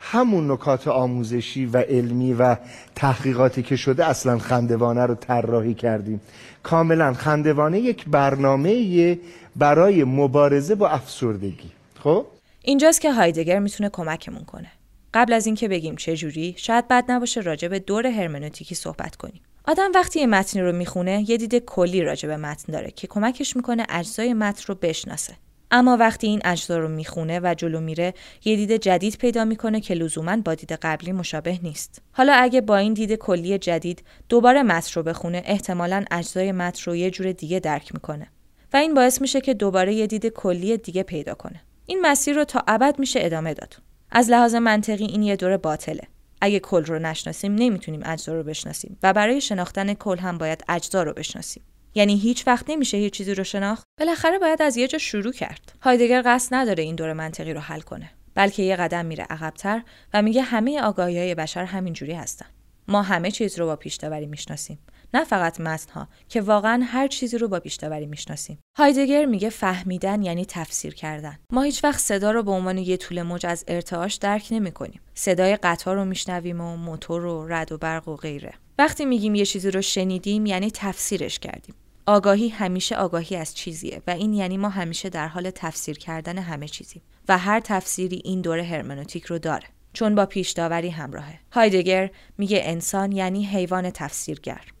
همون 0.00 0.50
نکات 0.50 0.88
آموزشی 0.88 1.66
و 1.66 1.78
علمی 1.78 2.32
و 2.32 2.56
تحقیقاتی 2.94 3.62
که 3.62 3.76
شده 3.76 4.06
اصلا 4.06 4.38
خندوانه 4.38 5.06
رو 5.06 5.14
طراحی 5.14 5.74
کردیم. 5.74 6.20
کاملا 6.62 7.12
خندوانه 7.12 7.80
یک 7.80 8.04
برنامه 8.08 9.18
برای 9.56 10.04
مبارزه 10.04 10.74
با 10.74 10.88
افسردگی. 10.88 11.70
خب؟ 12.00 12.26
اینجاست 12.62 13.00
که 13.00 13.12
هایدگر 13.12 13.58
می‌تونه 13.58 13.88
کمکمون 13.88 14.44
کنه. 14.44 14.70
قبل 15.14 15.32
از 15.32 15.46
اینکه 15.46 15.68
بگیم 15.68 15.96
چه 15.96 16.16
جوری 16.16 16.54
شاید 16.56 16.88
بد 16.88 17.04
نباشه 17.08 17.40
راجع 17.40 17.68
به 17.68 17.78
دور 17.78 18.06
هرمنوتیکی 18.06 18.74
صحبت 18.74 19.16
کنیم. 19.16 19.40
آدم 19.66 19.90
وقتی 19.94 20.20
یه 20.20 20.26
متنی 20.26 20.62
رو 20.62 20.72
می‌خونه 20.72 21.30
یه 21.30 21.36
دید 21.36 21.54
کلی 21.54 22.02
راجع 22.02 22.28
به 22.28 22.36
متن 22.36 22.72
داره 22.72 22.90
که 22.90 23.06
کمکش 23.06 23.56
می‌کنه 23.56 23.86
اجزای 23.88 24.34
متن 24.34 24.64
رو 24.68 24.74
بشناسه. 24.74 25.34
اما 25.70 25.96
وقتی 25.96 26.26
این 26.26 26.40
اجزا 26.44 26.78
رو 26.78 26.88
می‌خونه 26.88 27.40
و 27.42 27.54
جلو 27.54 27.80
میره 27.80 28.14
یه 28.44 28.56
دید 28.56 28.72
جدید 28.72 29.18
پیدا 29.18 29.44
می‌کنه 29.44 29.80
که 29.80 29.94
لزوما 29.94 30.36
با 30.36 30.54
دید 30.54 30.72
قبلی 30.72 31.12
مشابه 31.12 31.58
نیست. 31.62 32.02
حالا 32.12 32.32
اگه 32.34 32.60
با 32.60 32.76
این 32.76 32.94
دید 32.94 33.12
کلی 33.12 33.58
جدید 33.58 34.02
دوباره 34.28 34.62
متن 34.62 34.92
رو 34.94 35.02
بخونه 35.02 35.42
احتمالا 35.44 36.04
اجزای 36.10 36.52
متن 36.52 36.82
رو 36.90 36.96
یه 36.96 37.10
جور 37.10 37.32
دیگه 37.32 37.60
درک 37.60 37.94
می‌کنه. 37.94 38.26
و 38.72 38.76
این 38.76 38.94
باعث 38.94 39.20
میشه 39.20 39.40
که 39.40 39.54
دوباره 39.54 39.94
یه 39.94 40.06
دید 40.06 40.26
کلی 40.26 40.76
دیگه 40.76 41.02
پیدا 41.02 41.34
کنه. 41.34 41.60
این 41.86 42.00
مسیر 42.02 42.36
رو 42.36 42.44
تا 42.44 42.62
ابد 42.66 42.98
میشه 42.98 43.20
ادامه 43.22 43.54
داد. 43.54 43.76
از 44.10 44.30
لحاظ 44.30 44.54
منطقی 44.54 45.04
این 45.04 45.22
یه 45.22 45.36
دور 45.36 45.56
باطله. 45.56 46.02
اگه 46.44 46.60
کل 46.60 46.84
رو 46.84 46.98
نشناسیم 46.98 47.54
نمی‌تونیم 47.54 48.02
اجزا 48.04 48.34
رو 48.34 48.42
بشناسیم. 48.42 48.98
و 49.02 49.12
برای 49.12 49.40
شناختن 49.40 49.94
کل 49.94 50.18
هم 50.18 50.38
باید 50.38 50.64
اجزا 50.68 51.02
رو 51.02 51.12
بشناسیم. 51.12 51.62
یعنی 51.94 52.16
هیچ 52.16 52.46
وقت 52.46 52.70
نمیشه 52.70 52.96
هیچ 52.96 53.12
چیزی 53.12 53.34
رو 53.34 53.44
شناخت. 53.44 53.84
بالاخره 53.98 54.38
باید 54.38 54.62
از 54.62 54.76
یه 54.76 54.88
جا 54.88 54.98
شروع 54.98 55.32
کرد. 55.32 55.72
هایدگر 55.82 56.22
قصد 56.26 56.54
نداره 56.54 56.82
این 56.82 56.94
دور 56.94 57.12
منطقی 57.12 57.52
رو 57.52 57.60
حل 57.60 57.80
کنه. 57.80 58.10
بلکه 58.34 58.62
یه 58.62 58.76
قدم 58.76 59.06
میره 59.06 59.24
عقبتر 59.30 59.82
و 60.14 60.22
میگه 60.22 60.42
همه 60.42 60.80
آگاهی 60.80 61.18
های 61.18 61.34
بشر 61.34 61.64
همینجوری 61.64 62.12
هستن. 62.12 62.46
ما 62.88 63.02
همه 63.02 63.30
چیز 63.30 63.58
رو 63.58 63.66
با 63.66 63.76
پیشتوری 63.76 64.26
می‌شناسیم. 64.26 64.78
نه 65.14 65.24
فقط 65.24 65.60
متنها 65.60 66.08
که 66.28 66.40
واقعا 66.40 66.82
هر 66.86 67.08
چیزی 67.08 67.38
رو 67.38 67.48
با 67.48 67.60
پیشتوری 67.60 68.06
می‌شناسیم. 68.06 68.58
هایدگر 68.78 69.24
میگه 69.24 69.50
فهمیدن 69.50 70.22
یعنی 70.22 70.44
تفسیر 70.44 70.94
کردن. 70.94 71.38
ما 71.52 71.62
هیچ 71.62 71.84
وقت 71.84 72.00
صدا 72.00 72.30
رو 72.30 72.42
به 72.42 72.50
عنوان 72.50 72.78
یه 72.78 72.96
طول 72.96 73.22
موج 73.22 73.46
از 73.46 73.64
ارتعاش 73.68 74.14
درک 74.14 74.48
نمی‌کنیم. 74.50 75.00
صدای 75.14 75.56
قطار 75.56 75.96
رو 75.96 76.04
میشنویم 76.04 76.60
و 76.60 76.76
موتور 76.76 77.24
و 77.24 77.48
رد 77.48 77.72
و 77.72 77.78
برق 77.78 78.08
و 78.08 78.16
غیره. 78.16 78.54
وقتی 78.78 79.04
میگیم 79.04 79.34
یه 79.34 79.46
چیزی 79.46 79.70
رو 79.70 79.82
شنیدیم 79.82 80.46
یعنی 80.46 80.70
تفسیرش 80.70 81.38
کردیم. 81.38 81.74
آگاهی 82.06 82.48
همیشه 82.48 82.96
آگاهی 82.96 83.36
از 83.36 83.54
چیزیه 83.54 84.02
و 84.06 84.10
این 84.10 84.32
یعنی 84.32 84.56
ما 84.56 84.68
همیشه 84.68 85.08
در 85.08 85.28
حال 85.28 85.50
تفسیر 85.50 85.98
کردن 85.98 86.38
همه 86.38 86.68
چیزی 86.68 87.02
و 87.28 87.38
هر 87.38 87.60
تفسیری 87.60 88.22
این 88.24 88.40
دور 88.40 88.58
هرمنوتیک 88.58 89.24
رو 89.24 89.38
داره 89.38 89.66
چون 89.92 90.14
با 90.14 90.26
پیش 90.26 90.50
داوری 90.50 90.88
همراهه. 90.88 91.38
هایدگر 91.52 92.10
میگه 92.38 92.60
انسان 92.64 93.12
یعنی 93.12 93.44
حیوان 93.44 93.90
تفسیرگر. 93.90 94.73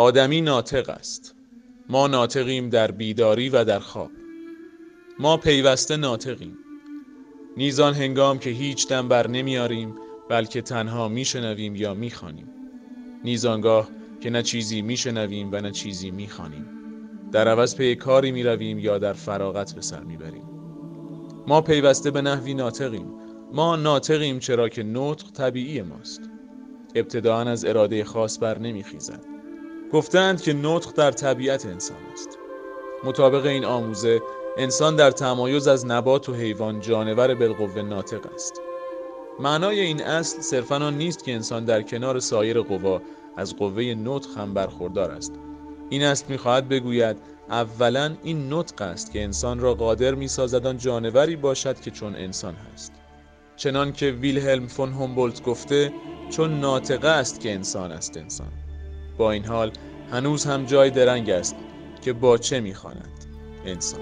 آدمی 0.00 0.40
ناطق 0.40 0.88
است. 0.90 1.34
ما 1.88 2.06
ناطقیم 2.06 2.68
در 2.68 2.90
بیداری 2.90 3.48
و 3.48 3.64
در 3.64 3.78
خواب. 3.78 4.10
ما 5.18 5.36
پیوسته 5.36 5.96
ناطقیم. 5.96 6.58
نیزان 7.56 7.94
هنگام 7.94 8.38
که 8.38 8.50
هیچ 8.50 8.88
دم 8.88 9.08
بر 9.08 9.26
نمیاریم 9.26 9.94
بلکه 10.28 10.62
تنها 10.62 11.08
میشنویم 11.08 11.76
یا 11.76 11.94
می‌خوانیم. 11.94 12.46
نیزانگاه 13.24 13.88
که 14.20 14.30
نه 14.30 14.42
چیزی 14.42 14.82
میشنویم 14.82 15.48
و 15.52 15.60
نه 15.60 15.70
چیزی 15.70 16.10
می‌خوانیم. 16.10 16.66
در 17.32 17.48
عوض 17.48 17.76
پی 17.76 17.96
کاری 17.96 18.32
می‌رویم 18.32 18.78
یا 18.78 18.98
در 18.98 19.12
فراغت 19.12 19.74
به 19.74 19.80
سر 19.80 20.04
می‌بریم. 20.04 20.50
ما 21.46 21.60
پیوسته 21.60 22.10
به 22.10 22.22
نحوی 22.22 22.54
ناطقیم. 22.54 23.12
ما 23.52 23.76
ناطقیم 23.76 24.38
چرا 24.38 24.68
که 24.68 24.82
نطق 24.82 25.30
طبیعی 25.30 25.82
ماست. 25.82 26.30
ابتداعا 26.94 27.42
از 27.50 27.64
اراده 27.64 28.04
خاص 28.04 28.38
بر 28.38 28.58
نمیخیزد. 28.58 29.29
گفتند 29.92 30.40
که 30.40 30.52
نطق 30.52 30.92
در 30.92 31.10
طبیعت 31.10 31.66
انسان 31.66 31.96
است. 32.12 32.38
مطابق 33.04 33.46
این 33.46 33.64
آموزه 33.64 34.20
انسان 34.56 34.96
در 34.96 35.10
تمایز 35.10 35.68
از 35.68 35.86
نبات 35.86 36.28
و 36.28 36.34
حیوان 36.34 36.80
جانور 36.80 37.34
بالقوه 37.34 37.82
ناطق 37.82 38.34
است. 38.34 38.60
معنای 39.40 39.80
این 39.80 40.02
اصل 40.02 40.40
صرفا 40.40 40.76
آن 40.76 40.98
نیست 40.98 41.24
که 41.24 41.32
انسان 41.32 41.64
در 41.64 41.82
کنار 41.82 42.20
سایر 42.20 42.60
قوا 42.60 43.02
از 43.36 43.56
قوه 43.56 43.82
نطق 43.82 44.38
هم 44.38 44.54
برخوردار 44.54 45.10
است. 45.10 45.32
این 45.90 46.02
اصل 46.02 46.24
می‌خواهد 46.28 46.68
بگوید 46.68 47.16
اولا 47.50 48.16
این 48.22 48.52
نطق 48.52 48.82
است 48.82 49.12
که 49.12 49.22
انسان 49.22 49.60
را 49.60 49.74
قادر 49.74 50.14
می‌سازد 50.14 50.66
آن 50.66 50.78
جانوری 50.78 51.36
باشد 51.36 51.80
که 51.80 51.90
چون 51.90 52.16
انسان 52.16 52.54
هست. 52.54 52.92
چنان 53.56 53.92
که 53.92 54.10
ویلهلم 54.10 54.66
فون 54.66 54.92
هومبولت 54.92 55.42
گفته 55.42 55.92
چون 56.30 56.60
ناطقه 56.60 57.08
است 57.08 57.40
که 57.40 57.52
انسان 57.52 57.92
است 57.92 58.16
انسان. 58.16 58.52
با 59.20 59.32
این 59.32 59.44
حال 59.44 59.70
هنوز 60.12 60.46
هم 60.46 60.64
جای 60.64 60.90
درنگ 60.90 61.30
است 61.30 61.56
که 62.04 62.12
با 62.12 62.38
چه 62.38 62.60
می‌خواند 62.60 63.24
انسان. 63.66 64.00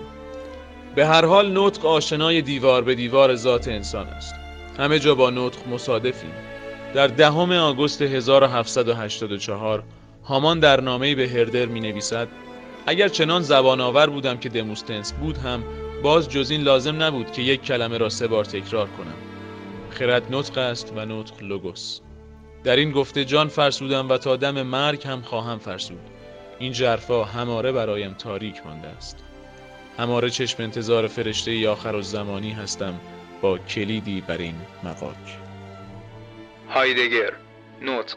به 0.94 1.06
هر 1.06 1.25
حال 1.25 1.58
نطق 1.58 1.87
آشنای 1.87 2.42
دیوار 2.42 2.82
به 2.82 2.94
دیوار 2.94 3.37
ذات 3.37 3.68
انسان 3.68 4.06
است. 4.06 4.34
همه 4.78 4.98
جا 4.98 5.14
با 5.14 5.30
نطق 5.30 5.68
مصادفیم. 5.68 6.30
در 6.94 7.06
دهم 7.06 7.52
آگوست 7.52 8.02
1784 8.02 9.82
هامان 10.25 10.60
در 10.60 10.80
نامه‌ای 10.80 11.14
به 11.14 11.28
هردر 11.28 11.66
می 11.66 11.80
نویسد 11.80 12.28
اگر 12.87 13.08
چنان 13.08 13.42
زبان 13.42 13.80
آور 13.80 14.10
بودم 14.10 14.37
که 14.37 14.48
دموستنس 14.48 15.12
بود 15.12 15.37
هم 15.37 15.64
باز 16.02 16.28
جز 16.28 16.50
این 16.50 16.60
لازم 16.60 17.02
نبود 17.02 17.32
که 17.32 17.42
یک 17.42 17.62
کلمه 17.62 17.98
را 17.98 18.08
سه 18.08 18.26
بار 18.26 18.44
تکرار 18.44 18.87
کنم. 18.87 19.16
خرد 19.90 20.34
نطق 20.34 20.58
است 20.58 20.92
و 20.96 21.04
نطق 21.04 21.42
لوگوس. 21.42 22.00
در 22.65 22.77
این 22.77 22.91
گفته 22.93 23.25
جان 23.25 23.49
فرسودم 23.49 24.09
و 24.09 24.19
تا 24.19 24.37
دم 24.37 24.62
مرگ 24.62 25.07
هم 25.07 25.23
خواهم 25.23 25.59
فرسود. 25.59 26.00
این 26.59 26.73
جرفا 26.73 27.25
هماره 27.25 27.73
برایم 27.73 28.15
تاریک 28.15 28.67
مانده 28.67 28.88
است. 28.88 29.19
هماره 29.99 30.31
چشم 30.31 30.62
انتظار 30.62 31.07
فرشته 31.07 31.53
ی 31.53 31.67
آخر 31.67 31.95
و 31.95 32.03
زمانی 32.03 32.53
هستم 32.53 33.00
با 33.41 33.59
کلیدی 33.59 34.21
بر 34.21 34.38
این 34.38 34.57
مقاک 34.85 35.38
هایدگر 36.71 37.33
نطق. 37.83 38.17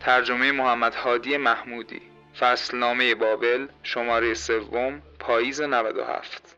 ترجمه 0.00 0.52
محمد 0.52 0.94
هادی 0.94 1.36
محمودی. 1.36 2.00
فصلنامه 2.40 3.14
بابل 3.14 3.66
شماره 3.82 4.34
سوم 4.34 5.02
پاییز 5.18 5.60
97 5.60 6.56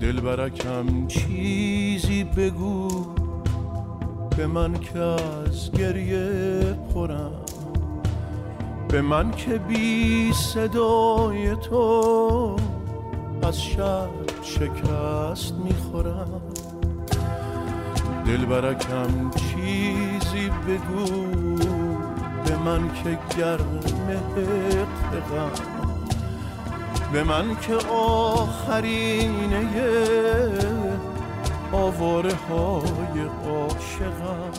که 0.00 0.06
خر- 0.06 0.12
دلبرکم 0.12 1.06
چیزی 1.06 2.24
بگو 2.24 3.06
به 4.36 4.46
من 4.46 4.74
که 4.80 4.98
از 4.98 5.72
گریه 5.72 6.62
پرم 6.94 7.32
به 8.88 9.02
من 9.02 9.30
که 9.30 9.58
بی 9.58 10.32
صدای 10.32 11.56
تو 11.56 12.56
از 13.42 13.62
شب 13.62 14.10
شکست 14.42 15.54
می‌خورم. 15.64 16.42
دلبرکم 18.26 19.30
چیزی 19.30 20.50
بگو 20.68 21.26
به 22.44 22.56
من 22.64 22.90
که 22.94 23.18
گرم 23.38 23.80
غم 25.30 25.79
به 27.12 27.24
من 27.24 27.56
که 27.60 27.74
آخرینه 27.92 29.68
آواره 31.72 32.34
های 32.34 33.20
عاشقم 33.44 34.52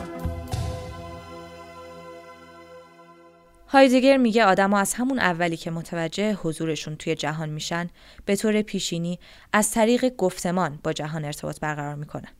هایدگر 3.68 4.16
میگه 4.16 4.44
آدما 4.44 4.78
از 4.78 4.94
همون 4.94 5.18
اولی 5.18 5.56
که 5.56 5.70
متوجه 5.70 6.34
حضورشون 6.34 6.96
توی 6.96 7.14
جهان 7.14 7.48
میشن 7.48 7.90
به 8.24 8.36
طور 8.36 8.62
پیشینی 8.62 9.18
از 9.52 9.70
طریق 9.70 10.08
گفتمان 10.16 10.78
با 10.84 10.92
جهان 10.92 11.24
ارتباط 11.24 11.60
برقرار 11.60 11.94
می‌کنن. 11.94 12.32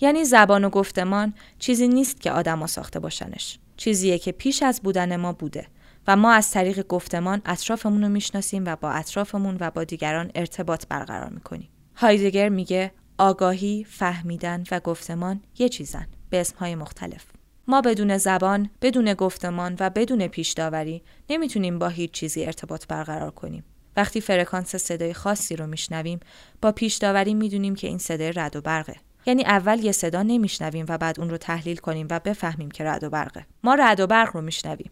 یعنی 0.00 0.24
زبان 0.24 0.64
و 0.64 0.70
گفتمان 0.70 1.34
چیزی 1.58 1.88
نیست 1.88 2.20
که 2.20 2.30
آدما 2.30 2.66
ساخته 2.66 2.98
باشنش. 2.98 3.58
چیزیه 3.76 4.18
که 4.18 4.32
پیش 4.32 4.62
از 4.62 4.80
بودن 4.82 5.16
ما 5.16 5.32
بوده 5.32 5.66
و 6.06 6.16
ما 6.16 6.32
از 6.32 6.50
طریق 6.50 6.86
گفتمان 6.86 7.42
اطرافمون 7.46 8.02
رو 8.02 8.08
می‌شناسیم 8.08 8.64
و 8.66 8.76
با 8.76 8.90
اطرافمون 8.90 9.56
و 9.60 9.70
با 9.70 9.84
دیگران 9.84 10.30
ارتباط 10.34 10.86
برقرار 10.88 11.30
می‌کنیم. 11.30 11.68
هایدگر 11.96 12.48
میگه 12.48 12.92
آگاهی، 13.18 13.86
فهمیدن 13.88 14.64
و 14.70 14.80
گفتمان 14.80 15.42
یه 15.58 15.68
چیزن 15.68 16.06
به 16.30 16.40
اسمهای 16.40 16.74
مختلف. 16.74 17.24
ما 17.68 17.80
بدون 17.80 18.18
زبان، 18.18 18.70
بدون 18.82 19.14
گفتمان 19.14 19.76
و 19.80 19.90
بدون 19.90 20.26
پیش 20.26 20.52
داوری 20.52 21.02
نمی‌تونیم 21.30 21.78
با 21.78 21.88
هیچ 21.88 22.10
چیزی 22.10 22.44
ارتباط 22.44 22.86
برقرار 22.86 23.30
کنیم. 23.30 23.64
وقتی 23.96 24.20
فرکانس 24.20 24.76
صدای 24.76 25.14
خاصی 25.14 25.56
رو 25.56 25.66
میشنویم، 25.66 26.20
با 26.62 26.72
پیش 26.72 26.94
داوری 26.94 27.34
می‌دونیم 27.34 27.74
که 27.74 27.86
این 27.86 27.98
صدای 27.98 28.32
رد 28.32 28.56
و 28.56 28.60
برقه. 28.60 28.96
یعنی 29.26 29.44
اول 29.44 29.84
یه 29.84 29.92
صدا 29.92 30.22
نمیشنویم 30.22 30.86
و 30.88 30.98
بعد 30.98 31.20
اون 31.20 31.30
رو 31.30 31.36
تحلیل 31.36 31.76
کنیم 31.76 32.06
و 32.10 32.20
بفهمیم 32.20 32.70
که 32.70 32.84
رد 32.84 33.04
و 33.04 33.10
برقه. 33.10 33.46
ما 33.64 33.74
رد 33.74 34.00
و 34.00 34.06
برق 34.06 34.36
رو 34.36 34.40
میشنویم. 34.40 34.90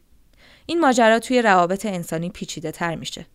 این 0.71 0.81
ماجرا 0.81 1.19
توی 1.19 1.43
روابط 1.43 1.87
انسانی 1.87 2.31
پیچیده 2.31 2.71
تر 2.71 2.95
میشه. 2.95 3.27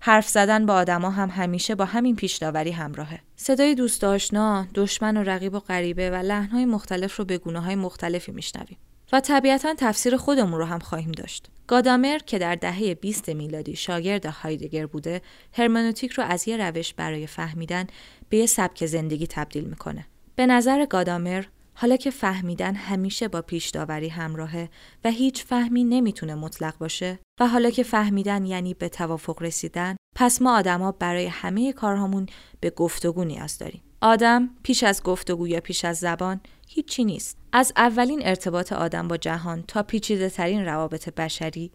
حرف 0.00 0.28
زدن 0.28 0.66
با 0.66 0.74
آدما 0.74 1.10
هم 1.10 1.30
همیشه 1.30 1.74
با 1.74 1.84
همین 1.84 2.16
پیش 2.16 2.36
داوری 2.36 2.70
همراهه. 2.70 3.20
صدای 3.36 3.74
دوست 3.74 4.04
آشنا، 4.04 4.66
دشمن 4.74 5.16
و 5.16 5.22
رقیب 5.22 5.54
و 5.54 5.58
غریبه 5.58 6.10
و 6.10 6.14
لحنهای 6.14 6.64
مختلف 6.64 7.16
رو 7.16 7.24
به 7.24 7.38
گونه‌های 7.38 7.74
مختلفی 7.74 8.32
میشنویم. 8.32 8.78
و 9.12 9.20
طبیعتا 9.20 9.74
تفسیر 9.78 10.16
خودمون 10.16 10.58
رو 10.58 10.64
هم 10.64 10.78
خواهیم 10.78 11.12
داشت. 11.12 11.46
گادامر 11.66 12.18
که 12.18 12.38
در 12.38 12.54
دهه 12.54 12.94
20 12.94 13.28
میلادی 13.28 13.76
شاگرد 13.76 14.26
هایدگر 14.26 14.86
بوده، 14.86 15.20
هرمنوتیک 15.52 16.12
رو 16.12 16.24
از 16.24 16.48
یه 16.48 16.56
روش 16.56 16.94
برای 16.94 17.26
فهمیدن 17.26 17.86
به 18.28 18.36
یه 18.36 18.46
سبک 18.46 18.86
زندگی 18.86 19.26
تبدیل 19.26 19.64
می‌کنه. 19.64 20.06
به 20.36 20.46
نظر 20.46 20.86
گادامر 20.86 21.44
حالا 21.74 21.96
که 21.96 22.10
فهمیدن 22.10 22.74
همیشه 22.74 23.28
با 23.28 23.42
پیش 23.42 23.68
داوری 23.70 24.08
همراهه 24.08 24.68
و 25.04 25.10
هیچ 25.10 25.44
فهمی 25.44 25.84
نمی‌تونه 25.84 26.34
مطلق 26.34 26.78
باشه 26.78 27.18
و 27.40 27.48
حالا 27.48 27.70
که 27.70 27.82
فهمیدن 27.82 28.44
یعنی 28.44 28.74
به 28.74 28.88
توافق 28.88 29.42
رسیدن 29.42 29.96
پس 30.16 30.42
ما 30.42 30.56
آدما 30.56 30.92
برای 30.92 31.26
همه 31.26 31.72
کارهامون 31.72 32.26
به 32.60 32.70
گفتگو 32.70 33.24
نیاز 33.24 33.58
داریم. 33.58 33.82
آدم 34.00 34.50
پیش 34.62 34.82
از 34.82 35.02
گفتگو 35.02 35.48
یا 35.48 35.60
پیش 35.60 35.84
از 35.84 35.98
زبان 35.98 36.40
هیچی 36.68 37.04
نیست. 37.04 37.38
از 37.52 37.72
اولین 37.76 38.26
ارتباط 38.26 38.72
آدم 38.72 39.08
با 39.08 39.16
جهان 39.16 39.64
تا 39.68 39.82
پیچیده 39.82 40.30
ترین 40.30 40.64
روابط 40.64 41.08
بشری 41.08 41.72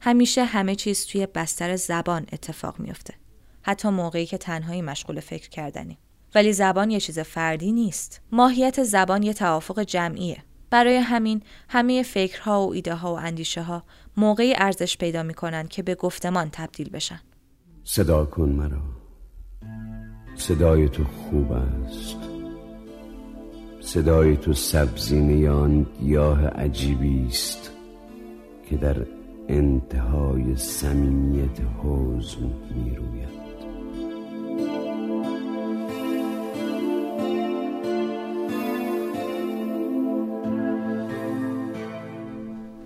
همیشه 0.00 0.44
همه 0.44 0.74
چیز 0.74 1.06
توی 1.06 1.26
بستر 1.26 1.76
زبان 1.76 2.26
اتفاق 2.32 2.80
میفته. 2.80 3.14
حتی 3.62 3.88
موقعی 3.88 4.26
که 4.26 4.38
تنهایی 4.38 4.82
مشغول 4.82 5.20
فکر 5.20 5.48
کردنیم. 5.48 5.98
ولی 6.34 6.52
زبان 6.52 6.90
یه 6.90 7.00
چیز 7.00 7.18
فردی 7.18 7.72
نیست. 7.72 8.20
ماهیت 8.32 8.82
زبان 8.82 9.22
یه 9.22 9.32
توافق 9.32 9.80
جمعیه. 9.80 10.42
برای 10.70 10.96
همین 10.96 11.42
همه 11.68 12.02
فکرها 12.02 12.66
و 12.66 12.72
ایده 12.72 12.94
ها 12.94 13.14
و 13.14 13.18
اندیشه 13.18 13.62
ها 13.62 13.82
موقعی 14.16 14.54
ارزش 14.56 14.96
پیدا 14.96 15.22
می‌کنن 15.22 15.68
که 15.68 15.82
به 15.82 15.94
گفتمان 15.94 16.48
تبدیل 16.52 16.90
بشن. 16.90 17.20
صدا 17.84 18.24
کن 18.24 18.48
مرا 18.48 18.82
صدای 20.36 20.88
تو 20.88 21.04
خوب 21.04 21.52
است 21.52 22.16
صدای 23.80 24.36
تو 24.36 24.52
سبزینه 24.52 25.50
آن 25.50 25.86
گیاه 26.00 26.46
عجیبی 26.46 27.26
است 27.26 27.70
که 28.70 28.76
در 28.76 29.06
انتهای 29.48 30.56
صمیمیت 30.56 31.60
حزن 31.82 32.50
می 32.74 32.96
روید 32.96 33.19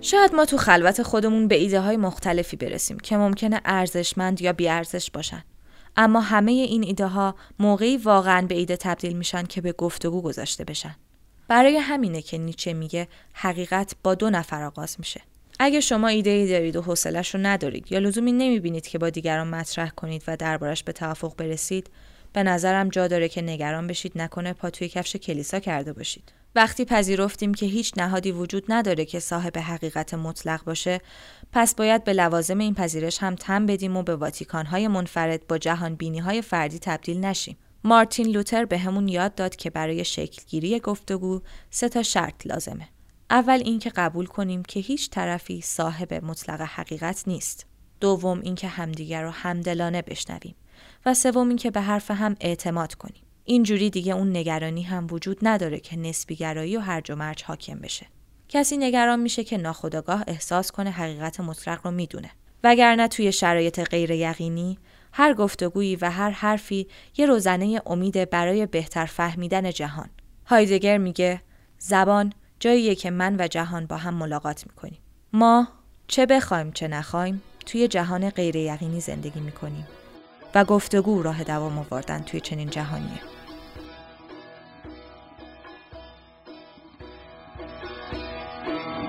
شاید 0.05 0.35
ما 0.35 0.45
تو 0.45 0.57
خلوت 0.57 1.03
خودمون 1.03 1.49
به 1.49 1.55
ایده 1.55 1.81
های 1.81 1.97
مختلفی 1.97 2.57
برسیم 2.57 2.99
که 2.99 3.17
ممکنه 3.17 3.61
ارزشمند 3.65 4.43
یا 4.43 4.53
بیارزش 4.53 5.11
باشن. 5.11 5.45
اما 5.97 6.21
همه 6.21 6.53
این 6.53 6.83
ایده 6.83 7.07
ها 7.07 7.35
موقعی 7.59 7.97
واقعا 7.97 8.47
به 8.47 8.55
ایده 8.55 8.77
تبدیل 8.77 9.17
میشن 9.17 9.43
که 9.43 9.61
به 9.61 9.73
گفتگو 9.73 10.23
گذاشته 10.23 10.65
بشن. 10.65 10.97
برای 11.49 11.77
همینه 11.77 12.23
که 12.23 12.39
نیچه 12.39 12.73
میگه 12.73 13.09
حقیقت 13.33 13.95
با 14.03 14.15
دو 14.15 14.31
نفر 14.31 14.63
آغاز 14.63 14.97
میشه. 14.99 15.21
اگه 15.59 15.81
شما 15.81 16.09
ایده 16.09 16.31
ای 16.31 16.49
دارید 16.49 16.77
و 16.77 16.83
حوصلش 16.83 17.35
رو 17.35 17.41
ندارید 17.43 17.93
یا 17.93 17.99
لزومی 17.99 18.33
نمی‌بینید 18.33 18.87
که 18.87 18.99
با 18.99 19.11
دیگران 19.11 19.49
مطرح 19.49 19.91
کنید 19.91 20.23
و 20.27 20.37
دربارش 20.37 20.83
به 20.83 20.93
توافق 20.93 21.37
برسید 21.37 21.91
به 22.33 22.43
نظرم 22.43 22.89
جا 22.89 23.09
داره 23.09 23.29
که 23.29 23.43
نگران 23.43 23.87
بشید 23.87 24.13
نکنه 24.17 24.53
پا 24.53 24.71
توی 24.71 24.89
کفش 24.89 25.17
کلیسا 25.17 25.61
کرده 25.61 25.93
باشید. 25.93 26.33
وقتی 26.57 26.85
پذیرفتیم 26.85 27.55
که 27.55 27.67
هیچ 27.67 27.93
نهادی 27.97 28.33
وجود 28.33 28.65
نداره 28.69 29.05
که 29.05 29.21
صاحب 29.21 29.59
حقیقت 29.59 30.15
مطلق 30.15 30.65
باشه 30.65 31.01
پس 31.53 31.75
باید 31.75 32.05
به 32.05 32.13
لوازم 32.13 32.59
این 32.59 32.75
پذیرش 32.75 33.19
هم 33.19 33.35
تم 33.35 33.67
بدیم 33.67 33.97
و 33.97 34.03
به 34.03 34.17
واتیکانهای 34.17 34.89
منفرد 34.89 35.47
با 35.47 35.59
جهان 35.59 35.95
بینی 35.95 36.19
های 36.19 36.43
فردی 36.43 36.79
تبدیل 36.79 37.21
نشیم. 37.21 37.57
مارتین 37.85 38.27
لوتر 38.27 38.65
به 38.65 38.79
همون 38.79 39.09
یاد 39.09 39.35
داد 39.35 39.57
که 39.57 39.71
برای 39.71 40.05
شکلگیری 40.05 40.81
گفتگو 40.81 41.41
سه 41.71 41.89
تا 41.89 42.03
شرط 42.03 42.47
لازمه. 42.47 42.89
اول 43.31 43.63
اینکه 43.65 43.91
قبول 43.91 44.27
کنیم 44.27 44.63
که 44.63 44.81
هیچ 44.81 45.11
طرفی 45.11 45.61
صاحب 45.61 46.15
مطلق 46.15 46.61
حقیقت 46.61 47.25
نیست. 47.27 47.67
دوم 48.01 48.41
اینکه 48.41 48.69
همدیگر 48.69 49.23
رو 49.23 49.31
همدلانه 49.31 50.03
بشنویم 50.03 50.55
و 51.07 51.15
سوم 51.15 51.49
اینکه 51.49 51.71
به 51.71 51.81
حرف 51.81 52.11
هم 52.11 52.37
اعتماد 52.41 52.95
کنیم 52.95 53.23
اینجوری 53.45 53.91
دیگه 53.91 54.15
اون 54.15 54.37
نگرانی 54.37 54.83
هم 54.83 55.07
وجود 55.11 55.39
نداره 55.43 55.81
که 55.81 55.97
نسبیگرایی 55.97 56.77
و 56.77 56.81
هرج 56.81 57.11
و 57.11 57.17
مرج 57.17 57.43
حاکم 57.43 57.79
بشه. 57.79 58.07
کسی 58.49 58.77
نگران 58.77 59.21
میشه 59.21 59.45
که 59.45 59.59
ناخودآگاه 59.59 60.25
احساس 60.27 60.73
کنه 60.73 60.91
حقیقت 60.91 61.41
مطلق 61.41 61.81
رو 61.85 61.91
می‌دونه. 61.91 62.31
وگرنه 62.65 63.09
توی 63.09 63.33
شرایط 63.33 63.81
غیر 63.81 64.11
یقینی 64.11 64.79
هر 65.13 65.35
گفتگویی 65.35 65.97
و 65.97 66.11
هر 66.11 66.31
حرفی 66.31 66.87
یه 67.17 67.27
روزنه 67.27 67.83
امید 67.87 68.31
برای 68.31 68.67
بهتر 68.67 69.07
فهمیدن 69.07 69.71
جهان. 69.71 70.11
هایدگر 70.47 70.99
میگه 70.99 71.41
زبان 71.79 72.33
جاییه 72.61 72.95
که 72.95 73.11
من 73.11 73.37
و 73.39 73.49
جهان 73.49 73.87
با 73.87 73.97
هم 73.97 74.15
ملاقات 74.15 74.67
می‌کنیم. 74.67 74.99
ما 75.33 75.69
چه 76.09 76.27
بخوایم 76.27 76.73
چه 76.73 76.89
نخوایم 76.89 77.43
توی 77.67 77.89
جهان 77.89 78.31
غیر 78.31 78.57
یقینی 78.57 79.01
زندگی 79.01 79.41
می‌کنیم. 79.41 79.87
و 80.55 80.65
گفتگو 80.65 81.23
راه 81.23 81.45
دوام 81.45 81.79
آوردن 81.79 82.23
توی 82.23 82.41
چنین 82.41 82.71
جهانیه. 82.71 83.34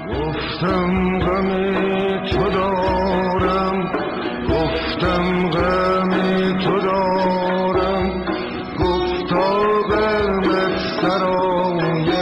گفتم 0.09 1.19
غم 1.19 1.49
تو 2.31 2.49
دارم 2.49 3.91
گفتم 4.49 5.49
غم 5.49 6.09
تو 6.59 6.79
دارم. 6.79 8.25
گفتا 8.79 9.47
غم 9.89 10.41
سرایه 11.01 12.15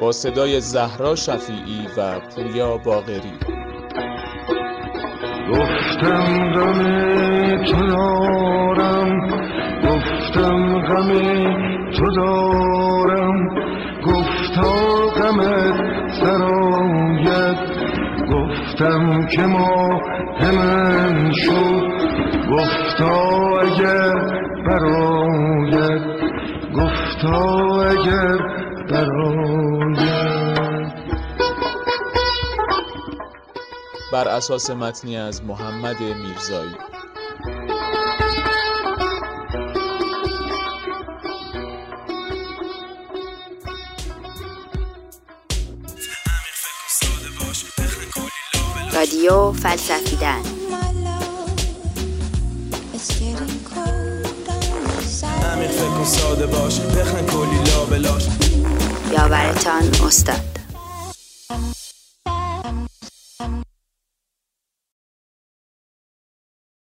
با 0.00 0.12
صدای 0.12 0.60
زهرا 0.60 1.14
شفیعی 1.14 1.86
و 1.96 2.20
پویا 2.20 2.76
باقری. 2.76 3.38
گفتم 5.50 6.52
غم 6.54 7.64
تو 7.64 7.86
دارم 7.86 9.28
گفتم 9.84 10.78
غم 10.80 11.10
تو 11.90 12.10
دارم. 12.10 13.63
غمت 15.24 15.74
سرایت. 16.20 17.58
گفتم 18.32 19.26
که 19.26 19.42
ما 19.42 20.00
من 20.52 21.32
شد. 21.32 21.82
گفتا 22.50 23.60
اگر 23.60 24.14
برایت. 24.66 26.02
گفتا 26.74 27.82
اگر 27.84 28.38
برایت. 28.90 30.44
بر 34.12 34.28
اساس 34.28 34.70
متنی 34.70 35.16
از 35.16 35.44
محمد 35.44 36.00
میرزایی. 36.00 36.93
رادیو 49.04 49.52
فلسفیدن. 49.52 50.40
عمیق 55.52 55.70
فکر 55.70 56.04
ساده 56.04 56.46
باش 56.46 56.80
بخن 56.80 57.26
کلی 57.26 57.70
لابلاش 57.70 58.26
یاورتان 59.12 59.82
استاد. 60.06 60.53